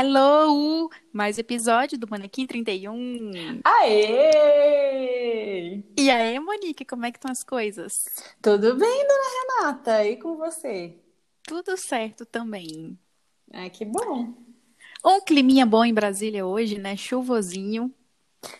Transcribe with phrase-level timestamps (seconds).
[0.00, 0.88] Hello!
[1.12, 3.32] Mais episódio do Manequim 31.
[3.64, 5.02] Aê!
[5.98, 8.04] E aí, Monique, como é que estão as coisas?
[8.40, 10.04] Tudo bem, dona Renata?
[10.06, 10.94] E com você?
[11.42, 12.96] Tudo certo também.
[13.52, 14.34] Ah, que bom.
[15.04, 16.96] Um climinha bom em Brasília hoje, né?
[16.96, 17.92] Chuvosinho.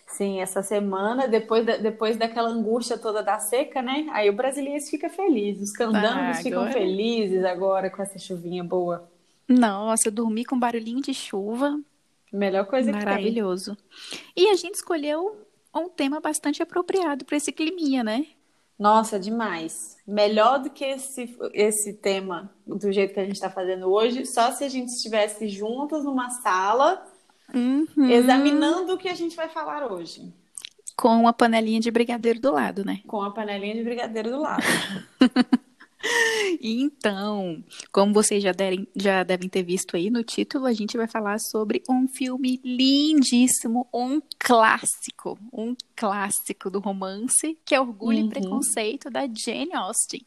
[0.08, 4.08] Sim, essa semana, depois, da, depois daquela angústia toda da seca, né?
[4.10, 9.08] Aí o brasileiro fica feliz, os candangos Ah, ficam felizes agora com essa chuvinha boa.
[9.48, 11.80] Nossa, eu dormi com barulhinho de chuva.
[12.32, 13.06] Melhor coisa que tem.
[13.06, 13.76] Maravilhoso.
[14.36, 18.26] E a gente escolheu um tema bastante apropriado para esse climinha, né?
[18.78, 19.96] Nossa, demais.
[20.06, 24.52] Melhor do que esse, esse tema, do jeito que a gente está fazendo hoje, só
[24.52, 27.04] se a gente estivesse juntas numa sala,
[27.52, 28.10] Uhum.
[28.10, 30.32] examinando o que a gente vai falar hoje.
[30.96, 33.00] Com uma panelinha de brigadeiro do lado, né?
[33.06, 34.62] Com a panelinha de brigadeiro do lado.
[36.60, 37.62] Então,
[37.92, 41.38] como vocês já, derem- já devem ter visto aí no título, a gente vai falar
[41.38, 48.26] sobre um filme lindíssimo, um clássico, um clássico do romance, que é Orgulho Uhum.
[48.26, 50.24] e Preconceito, da Jane Austen.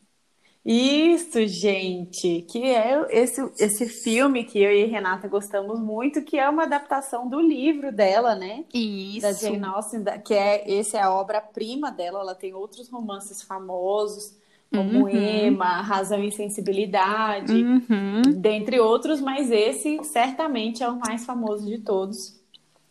[0.64, 6.48] Isso, gente, que é esse, esse filme que eu e Renata gostamos muito, que é
[6.48, 8.64] uma adaptação do livro dela, né?
[8.72, 9.22] Isso.
[9.22, 12.20] Da Jane Austen, que é esse é a obra-prima dela.
[12.20, 14.36] Ela tem outros romances famosos,
[14.74, 15.10] como Uhum.
[15.10, 18.22] Emma, Razão e Sensibilidade, Uhum.
[18.38, 22.40] dentre outros, mas esse certamente é o mais famoso de todos.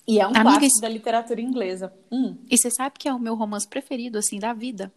[0.06, 1.92] E é um Amiga, clássico isso- da literatura inglesa.
[2.12, 2.36] Hum.
[2.50, 4.92] E você sabe que é o meu romance preferido, assim, da vida?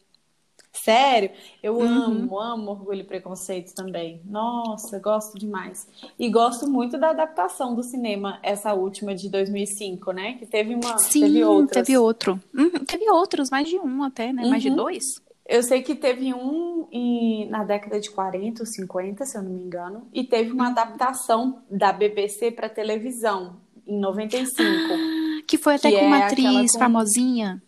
[0.76, 1.30] Sério,
[1.62, 1.86] eu Uhum.
[1.86, 4.22] amo, amo Orgulho e Preconceito também.
[4.26, 5.88] Nossa, gosto demais.
[6.18, 10.34] E gosto muito da adaptação do cinema, essa última de 2005, né?
[10.34, 11.86] Que teve uma, Sim, teve outras.
[11.86, 12.40] teve outro.
[12.54, 14.46] Uhum, Teve outros, mais de um até, né?
[14.48, 14.76] Mais de Uhum.
[14.78, 15.04] dois.
[15.46, 19.52] Eu sei que teve um em- na década de 40 ou 50, se eu não
[19.52, 25.44] me engano, e teve uma adaptação da BBC para televisão em 95.
[25.46, 27.62] Que foi até Que com uma é aquela atriz com- famosinha.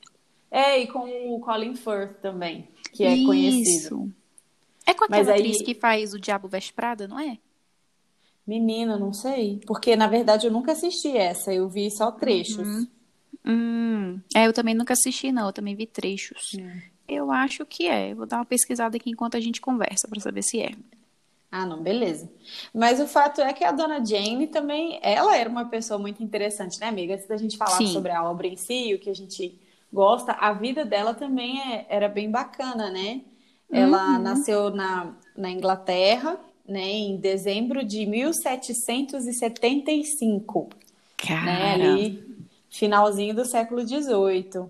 [0.50, 3.70] É, e com o Colin Firth também, que é conhecido.
[3.70, 4.12] Isso.
[4.88, 7.38] É com aquela Mas aí- atriz que faz o Diabo Veste Prada, não é?
[8.48, 9.60] Menina, não sei.
[9.66, 12.66] Porque, na verdade, eu nunca assisti essa, eu vi só trechos.
[12.66, 12.88] Uhum.
[13.48, 14.22] Hum.
[14.34, 15.48] É, eu também nunca assisti, não.
[15.48, 16.52] Eu também vi trechos.
[17.08, 18.14] Eu acho que é.
[18.14, 20.72] Vou dar uma pesquisada aqui enquanto a gente conversa pra saber se é.
[21.52, 22.30] Ah, não, beleza.
[22.74, 26.80] Mas o fato é que a dona Jane também, ela era uma pessoa muito interessante,
[26.80, 27.14] né, amiga?
[27.14, 27.94] Antes da gente falar Sim.
[27.94, 29.58] sobre a obra em si, o que a gente
[29.94, 33.22] gosta, a vida dela também é- era bem bacana, né?
[33.72, 34.22] Ela Uhum.
[34.24, 40.76] nasceu na, na Inglaterra, né, em dezembro de 1775, né,
[41.18, 41.94] Cara.
[41.94, 42.24] ali,
[42.70, 44.68] finalzinho do século XVIII.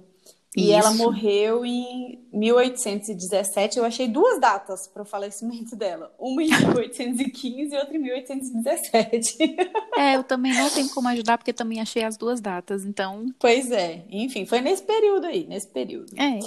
[0.55, 0.73] E Isso.
[0.73, 3.77] ela morreu em 1817.
[3.77, 6.13] Eu achei duas datas para o falecimento dela.
[6.17, 9.55] Uma em 1815 e outra em 1817.
[9.97, 12.83] É, eu também não tenho como ajudar porque também achei as duas datas.
[12.83, 14.03] Então, pois é.
[14.09, 16.11] Enfim, foi nesse período aí, nesse período.
[16.19, 16.39] é.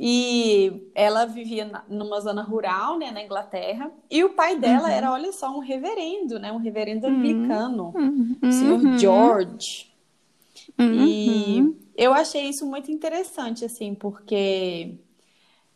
[0.00, 3.90] E ela vivia numa zona rural, né, na Inglaterra.
[4.08, 4.94] E o pai dela Uhum.
[4.94, 6.52] era, olha só, um reverendo, né?
[6.52, 7.92] Um reverendo anglicano.
[7.96, 8.36] Uhum.
[8.40, 9.90] O senhor George.
[10.78, 11.28] Uhum.
[11.34, 14.98] E eu achei isso muito interessante, assim, porque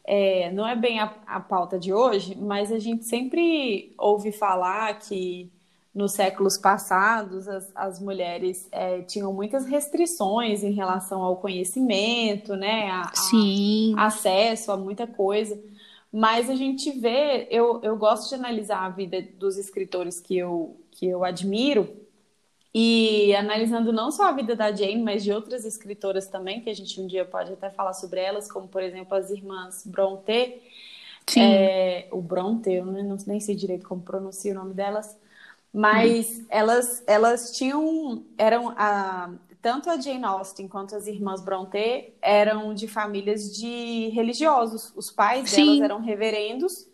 [0.04, 4.98] é, não é bem a, a pauta de hoje, mas a gente sempre ouve falar
[4.98, 5.50] que
[5.94, 12.90] nos séculos passados as, as mulheres é, tinham muitas restrições em relação ao conhecimento, né?
[12.90, 13.12] a-
[13.94, 15.60] a- acesso a muita coisa.
[16.12, 20.76] Mas a gente vê, eu, eu gosto de analisar a vida dos escritores que eu,
[20.90, 21.88] que eu admiro,
[22.74, 26.74] e analisando não só a vida da Jane, mas de outras escritoras também, que a
[26.74, 30.58] gente um dia pode até falar sobre elas, como por exemplo as irmãs Brontë.
[31.28, 31.40] Sim.
[31.40, 35.16] É, o Brontë, eu não, nem sei direito como pronuncia o nome delas,
[35.72, 42.74] mas elas, elas tinham, eram a, tanto a Jane Austen quanto as irmãs Brontë eram
[42.74, 44.92] de famílias de religiosos.
[44.96, 45.64] Os pais Sim.
[45.66, 46.86] delas eram reverendos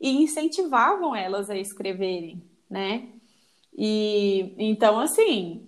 [0.00, 3.08] e incentivavam elas a escreverem, né?
[3.76, 5.66] E então, assim,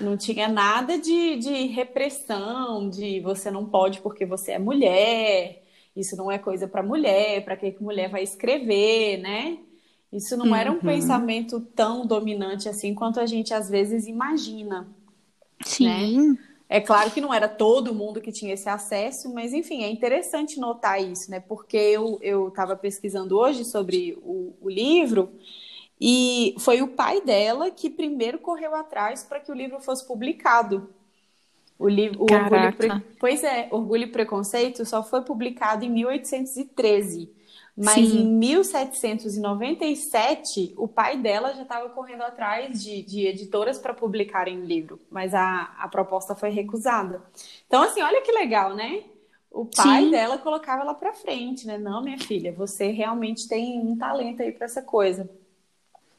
[0.00, 5.62] não tinha nada de, de repressão, de você não pode porque você é mulher,
[5.96, 9.58] isso não é coisa para mulher, para que que mulher vai escrever, né?
[10.12, 10.82] Isso não era um Uhum.
[10.82, 14.88] pensamento tão dominante assim quanto a gente às vezes imagina.
[15.64, 16.38] Sim.
[16.68, 20.58] É claro que não era todo mundo que tinha esse acesso, mas enfim, é interessante
[20.58, 21.38] notar isso, né?
[21.38, 25.30] Porque eu estava pesquisando hoje sobre o, o livro
[26.02, 30.90] e foi o pai dela que primeiro correu atrás para que o livro fosse publicado.
[31.78, 32.24] O livro.
[32.76, 37.30] Pre- Pois é, Orgulho e Preconceito só foi publicado em 1813.
[37.76, 38.12] Mas Sim.
[38.12, 44.64] em 1797, o pai dela já estava correndo atrás de, de editoras para publicarem o
[44.64, 47.22] livro, mas a, a proposta foi recusada.
[47.66, 49.04] Então, assim, olha que legal, né?
[49.50, 50.10] O pai Sim.
[50.10, 51.78] dela colocava ela para frente, né?
[51.78, 55.28] Não, minha filha, você realmente tem um talento aí para essa coisa.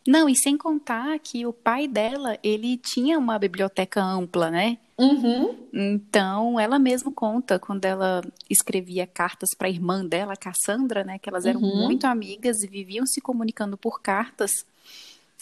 [0.07, 4.77] Não, e sem contar que o pai dela, ele tinha uma biblioteca ampla, né?
[4.97, 5.55] Uhum.
[5.73, 11.17] Então, ela mesma conta quando ela escrevia cartas para a irmã dela, Cassandra, né?
[11.17, 11.75] Que elas eram Uhum.
[11.87, 14.51] muito amigas e viviam se comunicando por cartas.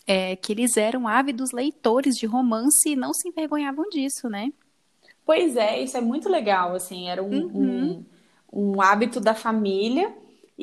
[0.08, 4.52] é, que eles eram ávidos leitores de romance e não se envergonhavam disso, né?
[5.24, 8.04] Pois é, isso é muito legal, assim, era um, Uhum.
[8.52, 10.12] um, um hábito da família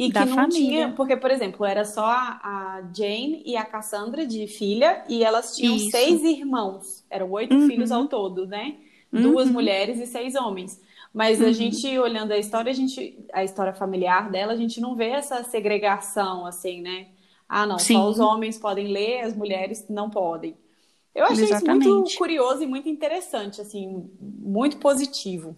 [0.06, 0.49] e Da que não família.
[0.49, 5.25] tinha, porque, por exemplo, era só a, a Jane e a Cassandra de filha e
[5.25, 5.79] elas tinham Isso.
[5.79, 7.61] seis irmãos, eram oito Uhum.
[7.61, 8.77] filhos ao todo, né?
[9.12, 9.50] Duas Uhum.
[9.50, 10.81] mulheres e seis homens.
[11.12, 11.53] Mas a Uhum.
[11.53, 15.43] gente, olhando a história, a gente, a história familiar dela, a gente não vê essa
[15.45, 17.09] segregação, assim, né?
[17.49, 17.85] Ah, não, Sim.
[17.85, 20.56] só os homens podem ler, as mulheres não podem.
[21.15, 21.69] Eu achei isso Exatamente.
[21.69, 25.56] muito curioso e muito interessante, assim, muito positivo.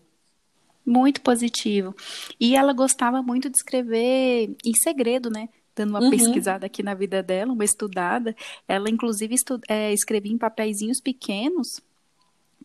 [0.85, 1.95] Muito positivo.
[2.39, 5.49] E ela gostava muito de escrever em segredo, né?
[5.77, 6.11] Dando uma Uhum.
[6.11, 8.35] pesquisada aqui na vida dela, uma estudada.
[8.67, 11.81] Ela, inclusive, estu- é, escrevia em papeizinhos pequenos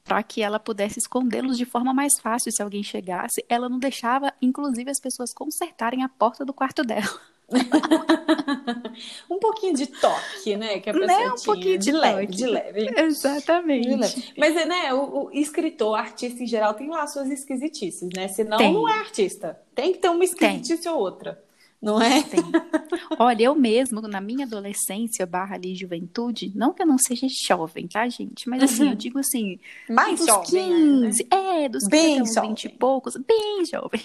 [0.03, 3.43] para que ela pudesse escondê-los de forma mais fácil se alguém chegasse.
[3.49, 7.01] Ela não deixava, inclusive, as pessoas consertarem a porta do quarto dela.
[9.29, 10.79] Um pouquinho de toque, né?
[10.79, 11.03] Que a Né?
[11.29, 11.45] Um tinha.
[11.45, 12.37] pouquinho de leve, toque.
[12.37, 13.01] de leve.
[13.01, 13.87] Exatamente.
[13.89, 14.33] De leve.
[14.37, 18.27] Mas, né, o, o escritor, artista em geral, tem lá suas esquisitices, né?
[18.27, 18.73] Senão Tem.
[18.73, 19.59] não é artista.
[19.73, 21.43] Tem que ter uma esquisitice ou outra,
[21.81, 22.23] não é?
[22.23, 22.41] Tem.
[23.19, 27.87] Olha, eu mesmo, na minha adolescência barra ali juventude, não que eu não seja jovem,
[27.87, 28.49] tá, gente?
[28.49, 28.89] Mas assim, Uhum.
[28.91, 31.07] eu digo assim, Mais dos jovem ainda, né?
[31.07, 32.49] 15, é, dos 15 Bem até uns jovem.
[32.49, 34.01] 20 e poucos, bem jovem.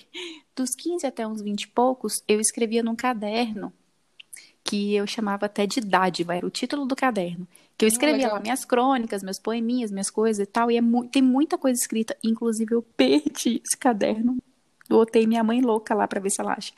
[0.55, 3.73] Dos 15 até uns 20 e poucos, eu escrevia num caderno
[4.63, 7.49] que eu chamava até de dádiva, era o título do caderno.
[7.79, 8.35] Que eu escrevia legal.
[8.35, 11.79] lá minhas crônicas, meus poeminhas, minhas coisas e tal, e é mu- tem muita coisa
[11.81, 14.37] escrita, inclusive eu perdi esse caderno.
[14.91, 16.73] Botei minha mãe louca lá pra ver se ela acha.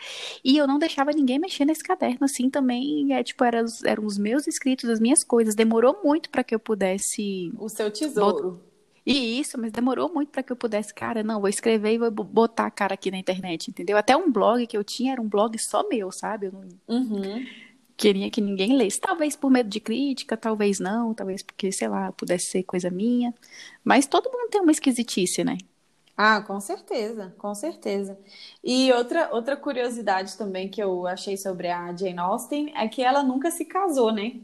[0.45, 4.05] E eu não deixava ninguém mexer nesse caderno, assim, também, é tipo, eram, os- eram
[4.05, 5.55] os meus escritos, as minhas coisas.
[5.55, 8.61] Demorou muito pra que eu pudesse O seu tesouro.
[9.07, 12.11] e isso, mas demorou muito para que eu pudesse, cara, não, vou escrever e vou
[12.11, 13.97] bo- botar a cara aqui na internet, entendeu?
[13.97, 16.47] Até um blog que eu tinha era um blog só meu, sabe?
[16.47, 17.45] Eu não Uhum.
[17.97, 19.01] queria que ninguém lesse.
[19.01, 23.33] Talvez por medo de crítica, talvez não, talvez porque, sei lá, pudesse ser coisa minha.
[23.83, 25.57] Mas todo mundo tem uma esquisitice, né?
[26.17, 28.19] Ah, com certeza, com certeza.
[28.63, 33.23] E outra, outra curiosidade também que eu achei sobre a Jane Austen é que ela
[33.23, 34.35] nunca se casou, né?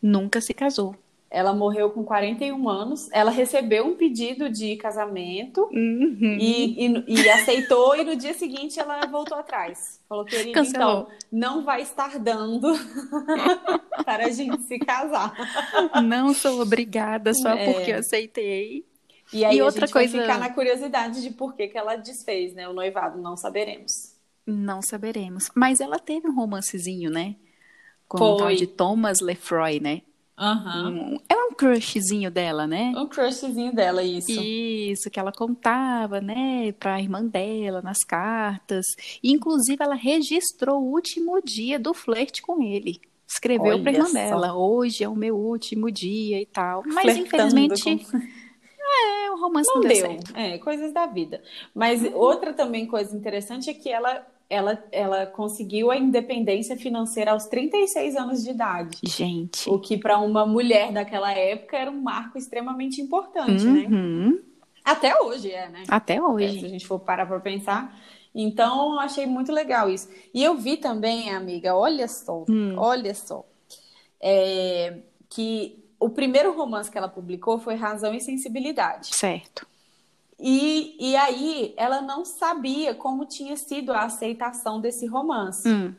[0.00, 0.94] Nunca se casou.
[1.32, 3.08] Ela morreu com 41 anos.
[3.12, 6.36] Ela recebeu um pedido de casamento Uhum.
[6.40, 10.00] e, e, e aceitou, e no dia seguinte ela voltou atrás.
[10.08, 11.02] Falou, querida, Cancelou.
[11.02, 12.72] então, não vai estar dando
[14.04, 15.32] para a gente se casar.
[16.02, 17.72] Não sou obrigada só É.
[17.72, 18.84] porque eu aceitei.
[19.32, 21.96] E aí E outra gente vai coisa- ficar na curiosidade de por que, que ela
[21.96, 22.68] desfez, né?
[22.68, 24.14] O noivado, não saberemos.
[24.46, 25.50] Não saberemos.
[25.54, 27.36] Mas ela teve um romancezinho, né?
[28.08, 28.56] Com o tal Foi.
[28.56, 30.02] de Thomas Lefroy, né?
[30.36, 32.92] Um- é um crushzinho dela, né?
[32.96, 34.32] Um crushzinho dela, isso.
[34.40, 38.86] Isso, que ela contava, né, pra irmã dela nas cartas.
[39.22, 43.00] E, inclusive, ela registrou o último dia do flerte com ele.
[43.28, 44.12] Escreveu pra Olha irmã só.
[44.14, 46.82] dela, hoje é o meu último dia e tal.
[46.86, 47.26] Mas, Flertando
[47.58, 48.20] infelizmente, com-
[48.90, 50.18] é, o romance Não não, deu, deu.
[50.34, 51.42] É, coisas da vida.
[51.74, 57.46] Mas outra também coisa interessante é que ela, ela, ela conseguiu a independência financeira aos
[57.46, 58.98] 36 anos de idade.
[59.02, 59.68] Gente.
[59.68, 63.86] O que para uma mulher daquela época era um marco extremamente importante, né?
[63.90, 64.40] Uhum.
[64.84, 65.84] Até hoje é, né?
[65.88, 66.66] Até É, se hoje.
[66.66, 67.98] a gente for parar para pensar.
[68.34, 70.08] Então, eu achei muito legal isso.
[70.32, 72.74] E eu vi também, amiga, olha só, Hum.
[72.76, 73.44] olha só,
[74.20, 79.14] é, que o primeiro romance que ela publicou foi Razão e Sensibilidade.
[79.14, 79.66] Certo.
[80.38, 85.94] E, e aí ela não sabia como tinha sido a aceitação desse romance, Hum,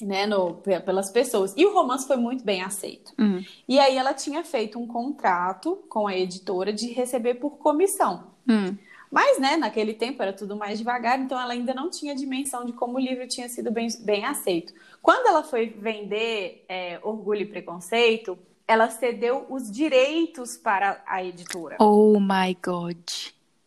[0.00, 1.52] né, no, pe- pelas pessoas.
[1.56, 3.12] E o romance foi muito bem aceito.
[3.18, 3.44] hum.
[3.68, 8.28] E aí ela tinha feito um contrato com a editora de receber por comissão.
[8.48, 8.74] Hum.
[9.10, 12.72] Mas, né, naquele tempo era tudo mais devagar, então ela ainda não tinha dimensão de
[12.72, 14.72] como o livro tinha sido bem, bem aceito.
[15.02, 18.36] Quando ela foi vender é, Orgulho e Preconceito,
[18.68, 21.76] ela cedeu os direitos para a editora.
[21.80, 22.98] Oh my God.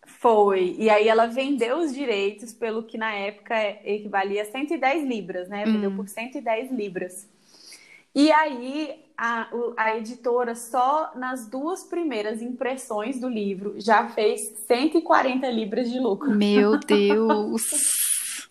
[0.05, 0.75] Foi.
[0.77, 5.63] E aí ela vendeu os direitos pelo que na época equivalia a 110 libras, né?
[5.65, 5.95] Vendeu Hum.
[5.95, 7.27] por 110 libras.
[8.13, 15.47] E aí a, a editora, só nas duas primeiras impressões do livro, já fez 140
[15.49, 16.31] libras de lucro.
[16.35, 18.49] Meu Deus.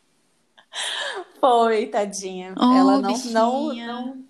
[1.40, 2.54] Foi, tadinha.
[2.58, 3.32] Oh, ela não, bichinha.
[3.34, 4.24] não, não,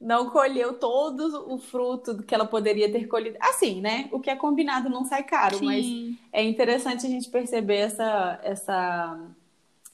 [0.00, 3.36] não colheu todo o fruto que ela poderia ter colhido.
[3.38, 4.08] Assim, né?
[4.10, 6.16] O que é combinado não sai caro, mas Sim.
[6.32, 9.20] é interessante a gente perceber essa, essa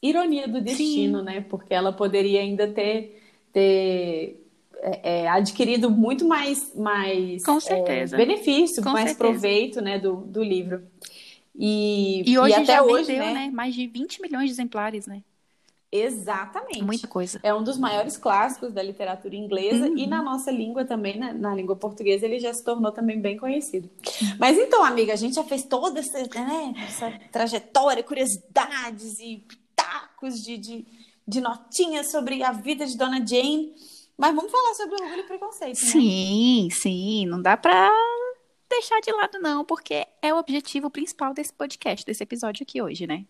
[0.01, 1.41] ironia do destino, né?
[1.41, 3.21] Porque ela poderia ainda ter,
[3.53, 4.47] ter
[4.79, 8.17] é, é, adquirido muito mais, mais Com é, certeza.
[8.17, 9.19] benefício, Com mais certeza.
[9.19, 10.83] proveito né, do, do livro.
[11.59, 13.35] E, E hoje até já hoje, vendeu, né?
[13.35, 13.51] né?
[13.53, 15.23] Mais de 20 milhões de exemplares, né?
[16.05, 16.83] Exatamente.
[16.83, 17.39] Muita coisa.
[17.43, 19.97] É um dos maiores clássicos da literatura inglesa Uhum.
[19.99, 21.33] e na nossa língua também, né?
[21.33, 23.91] na língua portuguesa, ele já se tornou também bem conhecido.
[24.39, 30.43] Mas então, amiga, a gente já fez toda essa, né, essa trajetória, curiosidades e pitacos
[30.43, 30.87] de, de,
[31.27, 33.75] de notinhas sobre a vida de Dona Jane.
[34.19, 35.91] Mas vamos falar sobre orgulho e preconceito, né?
[35.91, 37.27] Sim, sim.
[37.27, 37.91] Não dá pra
[38.69, 43.07] deixar de lado, não, porque é o objetivo principal desse podcast, desse episódio aqui hoje,
[43.07, 43.25] né?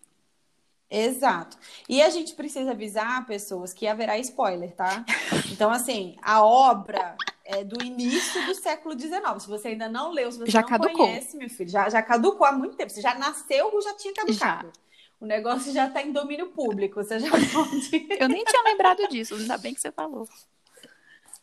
[0.89, 1.57] Exato.
[1.87, 5.03] E a gente precisa avisar pessoas que haverá spoiler, tá?
[5.51, 9.41] Então, assim, a obra é do início do século XIX.
[9.41, 11.07] Se você ainda não leu, se você Já não caducou.
[11.07, 12.91] conhece, meu filho, já, já caducou há muito tempo.
[12.91, 14.71] Você já nasceu ou já tinha caducado.
[15.19, 17.03] O negócio já está em domínio público.
[17.03, 18.07] Você já pode.
[18.19, 20.27] Eu nem tinha lembrado disso, ainda bem que você falou.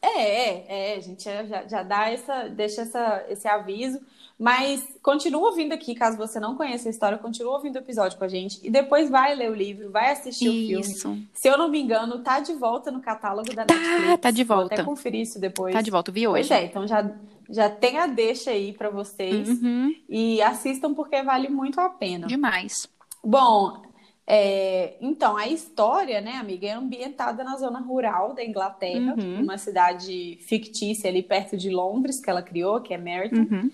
[0.01, 4.01] É, é, é, a gente já, já dá essa, deixa essa, esse aviso.
[4.39, 8.25] Mas continua ouvindo aqui, caso você não conheça a história, continua ouvindo o episódio com
[8.25, 8.59] a gente.
[8.65, 10.81] E depois vai ler o livro, vai assistir o filme.
[10.81, 11.17] Isso.
[11.33, 14.21] Se eu não me engano, tá de volta no catálogo da Tá, Netflix.
[14.21, 14.75] tá de Vou volta.
[14.75, 15.73] até conferir isso depois.
[15.73, 16.53] Tá de volta, vi Pois hoje.
[16.53, 17.09] é, então já,
[17.49, 19.49] já tem a deixa aí pra vocês.
[19.49, 22.27] Uhum, E assistam porque vale muito a pena.
[22.27, 22.89] demais.
[23.23, 23.83] Bom,
[24.27, 29.43] é, então, a história, né, amiga, é ambientada na zona rural da Inglaterra, Uhum.
[29.45, 33.37] uma cidade fictícia ali perto de Londres que ela criou, que é Meryton.
[33.55, 33.71] Uhum.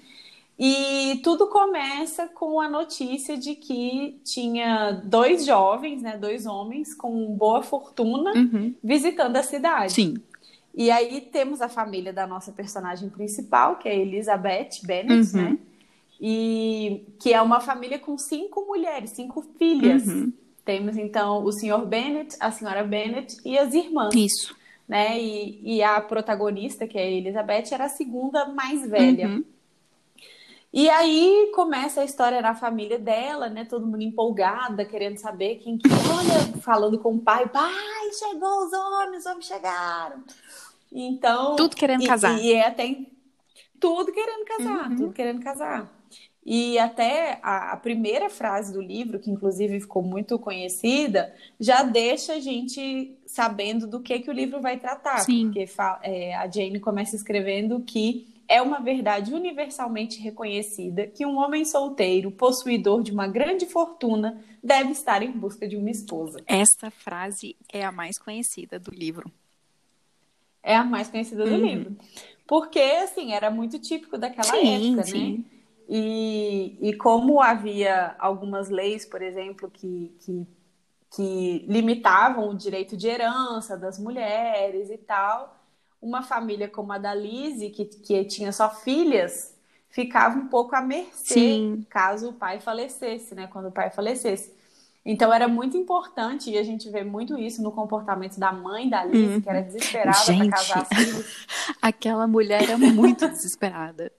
[0.62, 7.34] E tudo começa com a notícia de que tinha dois jovens, né, dois homens com
[7.34, 8.74] boa fortuna Uhum.
[8.84, 9.94] visitando a cidade.
[9.94, 10.14] Sim.
[10.74, 15.42] E aí temos a família da nossa personagem principal, que é Elizabeth Bennet, Uhum.
[15.42, 15.58] né?
[16.20, 20.06] E que é uma família com cinco mulheres, cinco filhas.
[20.06, 20.30] Uhum.
[20.62, 24.54] Temos então o senhor Bennet, a senhora Bennet e as irmãs, Isso.
[24.86, 25.18] né?
[25.18, 29.28] E, e a protagonista, que é a Elizabeth, era a segunda mais velha.
[29.28, 29.44] Uhum.
[30.72, 33.64] E aí começa a história na família dela, né?
[33.64, 35.88] Todo mundo empolgada, querendo saber quem que.
[35.88, 40.22] Olha, falando com o pai, pai, chegou os homens, os homens chegaram.
[40.92, 41.56] Então.
[41.56, 42.38] Tudo querendo e- casar.
[42.40, 42.96] E, é até
[43.80, 44.96] tudo querendo casar, Uhum.
[44.96, 45.90] tudo querendo casar.
[46.44, 52.34] E até a, a primeira frase do livro, que inclusive ficou muito conhecida, já deixa
[52.34, 55.18] a gente sabendo do que, que o livro vai tratar.
[55.18, 55.46] Sim.
[55.52, 55.66] Porque
[56.02, 62.32] é, a Jane começa escrevendo que é uma verdade universalmente reconhecida que um homem solteiro,
[62.32, 66.40] possuidor de uma grande fortuna, deve estar em busca de uma esposa.
[66.48, 69.30] Essa frase é a mais conhecida do livro.
[70.64, 71.64] É a mais conhecida do Uhum.
[71.64, 71.96] livro.
[72.44, 75.38] Porque, assim, era muito típico daquela Sim, época, sim.
[75.38, 75.44] né?
[75.88, 80.46] E, e como havia algumas leis, por exemplo, que, que,
[81.14, 85.59] que limitavam o direito de herança das mulheres e tal,
[86.00, 89.54] uma família como a da Lizzie, que, que tinha só filhas,
[89.90, 91.86] ficava um pouco à mercê Sim.
[91.90, 93.48] caso o pai falecesse, né?
[93.48, 94.52] Quando o pai falecesse.
[95.04, 99.04] Então era muito importante, e a gente vê muito isso no comportamento da mãe da
[99.04, 101.46] Lizzie, que era desesperada para casar as filhas.
[101.80, 104.12] Aquela mulher era muito desesperada.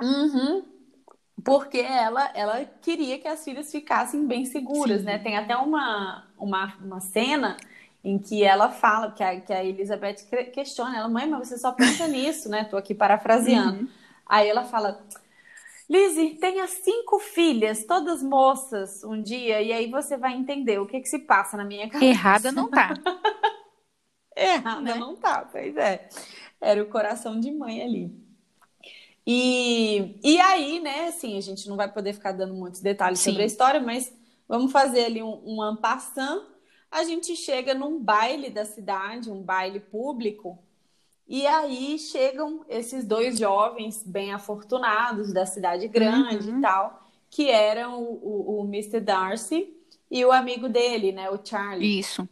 [0.00, 0.62] Uhum.
[1.42, 5.06] Porque ela, ela queria que as filhas ficassem bem seguras, Sim.
[5.06, 5.18] né?
[5.18, 7.56] Tem até uma, uma, uma cena
[8.08, 11.58] em que ela fala, que a, que a Elizabeth que- questiona ela, mãe, mas você
[11.58, 12.64] só pensa nisso, né?
[12.64, 13.80] Tô aqui parafraseando.
[13.80, 13.88] Uhum.
[14.24, 15.04] Aí ela fala,
[15.90, 21.00] Lizzie, tenha cinco filhas, todas moças, um dia, e aí você vai entender o que
[21.00, 22.10] que se passa na minha cabeça.
[22.10, 22.94] Errada não tá.
[24.36, 24.94] Errada Né?
[24.94, 26.08] não tá, pois é.
[26.60, 28.26] Era o coração de mãe ali.
[29.26, 33.30] E, e aí, né, assim, a gente não vai poder ficar dando muitos detalhes Sim.
[33.30, 34.12] sobre a história, mas
[34.48, 36.42] vamos fazer ali um, um en passant.
[36.98, 40.58] A gente chega num baile da cidade, um baile público,
[41.28, 46.58] e aí chegam esses dois jovens bem afortunados da cidade grande Uhum.
[46.58, 49.00] e tal, que eram o, o, o Mr.
[49.00, 49.74] Darcy
[50.10, 51.98] e o amigo dele, né, o Charlie.
[51.98, 52.26] Isso.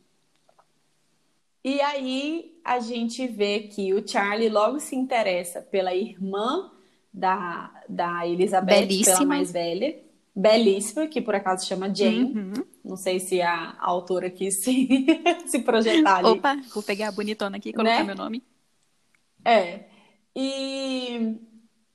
[1.63, 6.71] E aí a gente vê que o Charlie logo se interessa pela irmã
[7.13, 9.27] da, da Elizabeth, pela Belíssima.
[9.27, 9.95] mais velha,
[10.35, 12.35] belíssima, que por acaso chama Jane.
[12.35, 12.53] Uhum.
[12.85, 14.89] Não sei se a autora quis se,
[15.47, 16.29] se projetar ali.
[16.29, 18.05] Opa, vou pegar a bonitona aqui e colocar Né?
[18.05, 18.43] meu nome.
[19.45, 19.85] É.
[20.35, 21.37] E,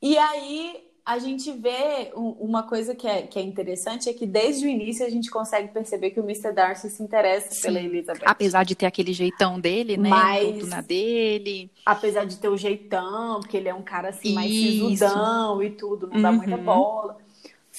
[0.02, 4.68] e aí a gente vê uma coisa que é, que é interessante é que desde
[4.68, 6.54] o início a gente consegue perceber que o Mr.
[6.54, 7.62] Darcy se interessa Sim.
[7.64, 8.22] pela Elizabeth.
[8.26, 10.08] Apesar de ter aquele jeitão dele, né?
[10.08, 11.72] Mas, na dele.
[11.84, 16.08] Apesar de ter o jeitão, porque ele é um cara assim mais sisudão e tudo,
[16.08, 16.64] não dá muita uhum.
[16.64, 17.18] bola.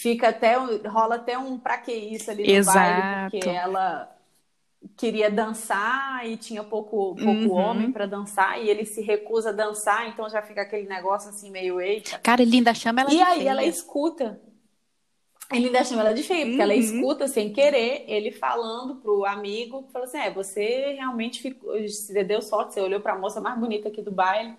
[0.00, 2.78] Fica até, rola até um pra que isso ali no Exato.
[2.78, 4.10] baile, porque ela
[4.96, 7.52] queria dançar e tinha pouco, pouco uhum.
[7.52, 11.50] homem para dançar e ele se recusa a dançar, então já fica aquele negócio assim
[11.50, 12.18] meio eita.
[12.20, 13.50] Cara, ele ainda chama ela e de aí feia.
[13.50, 14.40] ela escuta.
[15.52, 16.62] Ele ainda chama ela de feia, porque uhum.
[16.62, 22.24] ela escuta sem querer ele falando pro amigo, falou assim: "É, você realmente ficou, você
[22.24, 24.54] deu sorte, você olhou para a moça mais bonita aqui do baile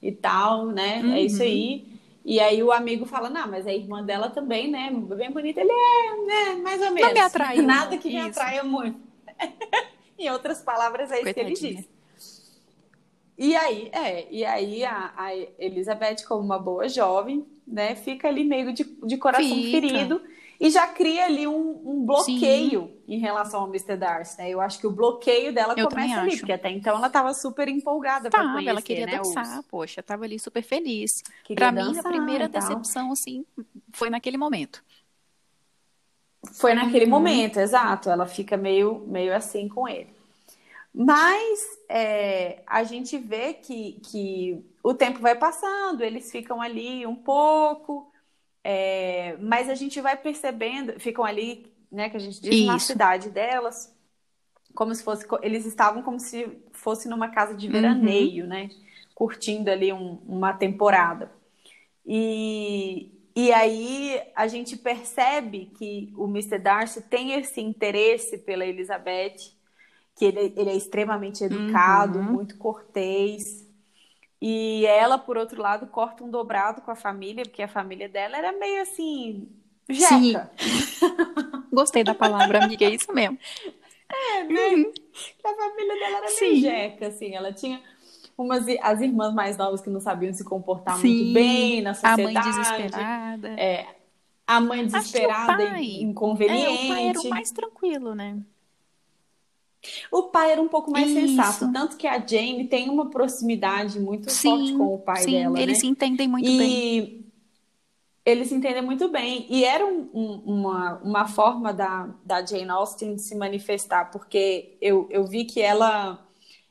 [0.00, 1.00] e tal, né?
[1.02, 1.14] Uhum.
[1.14, 1.48] É isso uhum.
[1.48, 1.93] aí".
[2.24, 4.90] E aí o amigo fala, não, mas a irmã dela também, né?
[4.90, 5.60] Bem bonita.
[5.60, 6.62] Ele é, né?
[6.62, 7.08] Mais ou menos.
[7.08, 7.56] Não me atrai.
[7.62, 8.98] Nada que me atraia muito.
[10.18, 11.88] em outras palavras, é isso que ele diz.
[13.36, 18.44] E aí, é, e aí a, a, Elizabeth, como uma boa jovem, né, fica ali
[18.44, 19.70] meio de, de coração fica.
[19.70, 20.22] ferido
[20.64, 23.02] e já cria ali um, um bloqueio Sim.
[23.06, 23.98] em relação ao Mr.
[23.98, 24.48] Darcy, né?
[24.48, 27.68] Eu acho que o bloqueio dela Eu começa ali, porque até então ela estava super
[27.68, 29.66] empolgada para conhecer, ela queria né, dançar, os...
[29.66, 31.22] poxa, estava ali super feliz.
[31.54, 33.44] Para mim, a primeira decepção, assim,
[33.92, 34.82] foi naquele momento.
[36.54, 37.10] Foi naquele uhum.
[37.10, 38.08] momento, exato.
[38.08, 40.14] Ela fica meio, meio assim com ele.
[40.94, 47.16] Mas é, a gente vê que, que o tempo vai passando, eles ficam ali um
[47.16, 48.10] pouco,
[48.64, 52.66] é, mas a gente vai percebendo, ficam ali, né, que a gente diz Isso.
[52.66, 53.94] na cidade delas,
[54.74, 58.48] como se fosse, eles estavam como se fosse numa casa de veraneio, uhum.
[58.48, 58.70] né,
[59.14, 61.30] curtindo ali um, uma temporada.
[62.06, 66.58] E, e aí a gente percebe que o Mr.
[66.58, 69.52] Darcy tem esse interesse pela Elizabeth,
[70.16, 72.24] que ele, ele é extremamente educado, uhum.
[72.24, 73.63] muito cortês.
[74.40, 78.36] E ela, por outro lado, corta um dobrado com a família, porque a família dela
[78.36, 79.48] era meio assim,
[79.88, 80.50] jeca.
[81.72, 83.38] Gostei da palavra, amiga, é isso mesmo.
[84.08, 84.68] É, né?
[84.68, 84.92] Uhum.
[85.44, 86.50] A família dela era Sim.
[86.50, 87.82] meio jeca, assim, ela tinha
[88.36, 92.36] umas as irmãs mais novas que não sabiam se comportar Sim, muito bem na sociedade.
[92.36, 93.48] A mãe desesperada.
[93.60, 93.86] É,
[94.46, 96.66] a mãe desesperada e inconveniente.
[96.66, 98.38] É, o pai era o mais tranquilo, né?
[100.10, 101.20] O pai era um pouco mais Isso.
[101.20, 105.32] sensato, tanto que a Jane tem uma proximidade muito sim, forte com o pai sim,
[105.32, 105.60] dela.
[105.60, 105.80] Eles né?
[105.80, 106.58] se entendem muito e...
[106.58, 107.24] bem.
[108.24, 109.46] Eles se entendem muito bem.
[109.50, 114.78] E era um, um, uma, uma forma da, da Jane Austen de se manifestar, porque
[114.80, 116.20] eu, eu vi que ela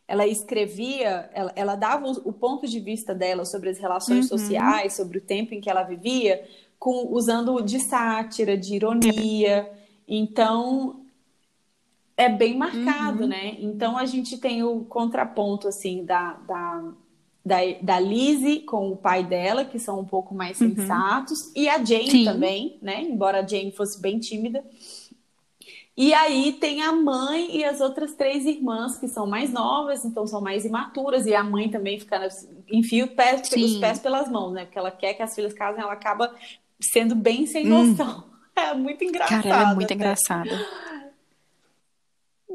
[0.05, 4.37] ela escrevia, ela, ela dava o, o, ponto de vista dela sobre as relações uhum.
[4.37, 6.43] sociais, sobre o tempo em que ela vivia,
[6.77, 9.71] com, usando de sátira, de ironia.
[10.07, 11.02] Então,
[12.15, 13.27] é bem marcado, uhum.
[13.27, 13.55] né?
[13.59, 16.83] Então, a gente tem o contraponto, assim, da, da,
[17.45, 20.75] da, da Lizzie com o pai dela, que são um pouco mais uhum.
[20.75, 22.25] sensatos, e a Jane Sim.
[22.25, 23.01] também, né?
[23.01, 24.63] Embora a Jane fosse bem tímida.
[25.95, 30.25] E aí tem a mãe e as outras três irmãs que são mais novas, então
[30.25, 32.27] são mais imaturas, e a mãe também fica,
[32.71, 34.65] enfia pés, os pés pelas mãos, né?
[34.65, 36.33] Porque ela quer que as filhas casem, ela acaba
[36.81, 37.89] sendo bem sem hum.
[37.89, 38.23] noção.
[38.27, 38.33] Hum.
[38.55, 39.41] É muito engraçada.
[39.41, 40.67] Cara, ela é muito engraçada.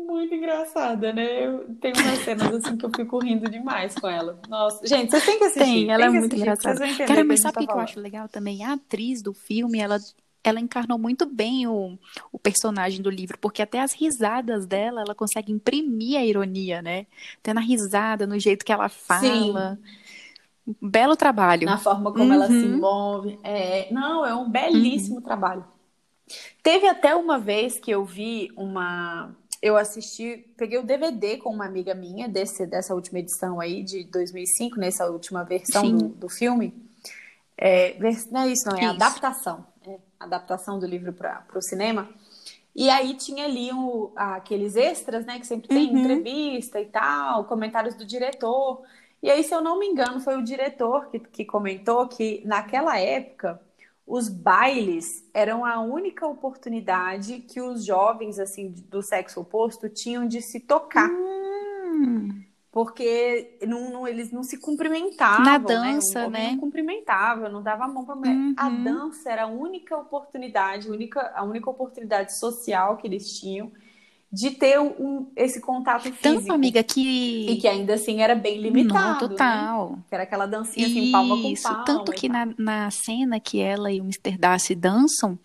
[0.08, 1.46] Muito engraçada, né?
[1.46, 4.40] Eu tenho umas cenas assim que eu fico rindo demais com ela.
[4.48, 5.64] Nossa, gente, vocês têm que assistir.
[5.64, 6.80] Tem, ela é muito engraçada.
[7.06, 8.64] Cara, mas sabe o que, que eu acho legal também?
[8.64, 9.98] A atriz do filme, ela
[10.42, 11.98] ela encarnou muito bem o,
[12.32, 17.06] o personagem do livro, porque até as risadas dela, ela consegue imprimir a ironia, né?
[17.38, 19.74] Até na risada, no jeito que ela fala.
[19.74, 20.74] Sim.
[20.80, 21.66] Belo trabalho.
[21.66, 22.32] Na forma como uhum.
[22.32, 22.78] ela se uhum.
[22.78, 23.38] move.
[23.42, 25.22] É, não, é um belíssimo uhum.
[25.22, 25.64] trabalho.
[26.62, 29.34] Teve até uma vez que eu vi uma.
[29.60, 34.04] Eu assisti, peguei o DVD com uma amiga minha desse, dessa última edição aí, de
[34.04, 36.72] 2005, nessa última versão do, do, filme.
[37.56, 38.90] É, não é isso, não, é isso.
[38.90, 39.66] adaptação
[40.18, 42.08] adaptação do livro para o cinema.
[42.74, 45.38] E aí tinha ali um, aqueles extras, né?
[45.38, 45.98] Que sempre tem uhum.
[45.98, 48.82] entrevista e tal, comentários do diretor.
[49.22, 52.98] E aí, se eu não me engano, foi o diretor que, que comentou que naquela
[52.98, 53.60] época
[54.08, 60.40] os bailes eram a única oportunidade que os jovens assim do sexo oposto tinham de
[60.40, 61.08] se tocar.
[61.10, 65.44] Hum porque não, não, eles não se cumprimentavam.
[65.44, 66.38] Na dança, né?
[66.38, 66.50] né?
[66.52, 68.36] Não cumprimentava, não dava a mão para mulher.
[68.36, 68.54] Uhum.
[68.56, 73.72] A dança era a única oportunidade, a única, a única oportunidade social que eles tinham
[74.30, 76.22] de ter um, esse contato físico.
[76.22, 77.46] Tanto, amiga, que...
[77.50, 79.22] E que ainda assim era bem limitado.
[79.22, 79.90] Não, total.
[79.92, 79.98] Né?
[80.08, 81.12] Que era aquela dancinha assim, Isso.
[81.12, 81.84] palma com palma.
[81.84, 84.36] Tanto que na, na cena que ela e o Mr.
[84.36, 85.38] Darcy dançam,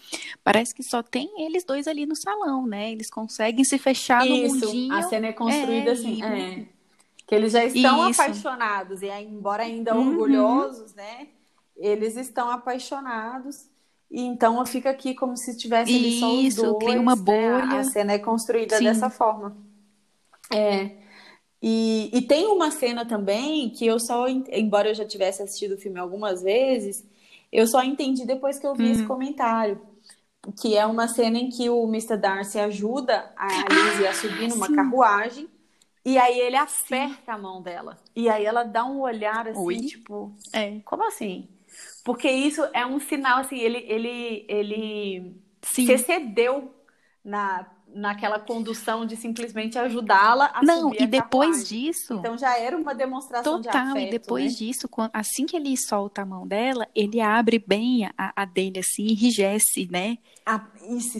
[0.44, 2.92] parece que só tem eles dois ali no salão, né?
[2.92, 4.56] Eles conseguem se fechar Isso.
[4.56, 4.94] no mundinho.
[4.94, 6.24] A cena é construída é, assim.
[6.24, 6.66] É.
[7.26, 8.22] Que eles já estão Isso.
[8.22, 10.10] apaixonados, e embora ainda uhum.
[10.10, 11.28] orgulhosos, né?
[11.76, 13.68] eles estão apaixonados.
[14.14, 16.86] E então fica aqui como se tivesse ali só os Isso, dois.
[16.86, 17.22] cria uma né?
[17.22, 17.80] bolha.
[17.80, 18.84] A cena é construída Sim.
[18.84, 19.58] dessa forma.
[20.52, 20.92] É.
[21.62, 25.78] E, e tem uma cena também que eu só, embora eu já tivesse assistido o
[25.78, 27.04] filme algumas vezes,
[27.52, 28.92] eu só entendi depois que eu vi Hum.
[28.92, 29.82] esse comentário.
[30.62, 32.18] Que é uma cena em que o Mr.
[32.18, 34.76] Darcy ajuda a Lizzie a subir numa Ah, sim.
[34.76, 35.50] carruagem.
[36.06, 37.98] E aí ele aperta a mão dela.
[38.14, 39.78] E aí ela dá um olhar assim, Oi?
[39.80, 40.80] tipo, É.
[40.84, 41.48] como assim?
[42.04, 45.86] Porque isso é um sinal, assim, ele, ele, ele Sim.
[45.86, 46.74] se excedeu
[47.24, 51.68] na, naquela condução de simplesmente ajudá-la a Não, subir e a depois carruagem.
[51.68, 52.16] disso.
[52.20, 54.56] Então já era uma demonstração de Total, afeto, e depois né?
[54.56, 58.80] disso, quan- assim que ele solta a mão dela, ele abre bem a, a dele
[58.80, 60.18] assim, e enrijece, né?
[60.46, 61.18] Ah, isso,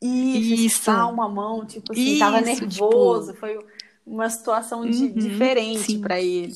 [0.00, 0.54] isso, Isso.
[0.54, 3.58] espalma a mão, tipo assim, tava Isso, nervoso, foi
[4.06, 6.54] uma situação de- Uhum, diferente para ele.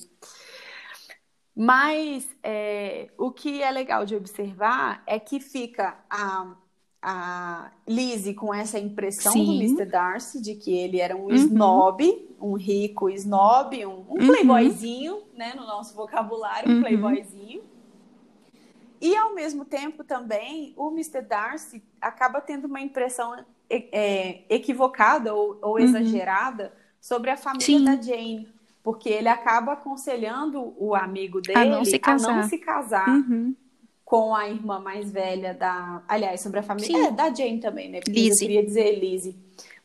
[1.60, 6.54] Mas é, o que é legal de observar é que fica a,
[7.02, 9.58] a Lizzie com essa impressão do Sim.
[9.58, 9.84] Mr.
[9.84, 11.48] Darcy de que ele era um Uhum.
[11.48, 12.04] snob,
[12.40, 14.24] um rico snob, um, um Uhum.
[14.24, 16.78] playboyzinho, né, no nosso vocabulário, um Uhum.
[16.78, 17.64] playboyzinho.
[19.00, 21.22] E ao mesmo tempo também o Mr.
[21.22, 23.34] Darcy acaba tendo uma impressão
[23.70, 23.88] é,
[24.40, 25.80] é, equivocada ou, ou Uhum.
[25.80, 27.84] exagerada sobre a família Sim.
[27.84, 28.57] da Jane.
[28.90, 32.48] Porque ele acaba aconselhando o amigo dele A não se casar.
[32.48, 33.54] se casar Uhum.
[34.02, 36.02] com a irmã mais velha da.
[36.08, 36.86] Aliás, sobre a família.
[36.96, 37.06] Sim.
[37.06, 38.00] É, da Jane também, né?
[38.00, 38.30] Porque Lizzie.
[38.46, 39.36] Eu queria dizer Lizzie.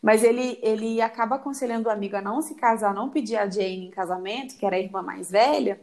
[0.01, 3.87] Mas ele, ele acaba aconselhando o amigo a não se casar, não pedir a Jane
[3.87, 5.81] em casamento, que era a irmã mais velha,